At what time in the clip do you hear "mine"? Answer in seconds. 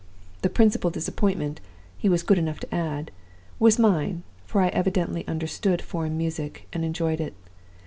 3.77-4.23